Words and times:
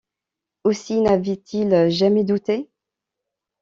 Aussi 0.63 0.99
n’avait-il 0.99 1.89
jamais 1.91 2.23
douté? 2.23 2.71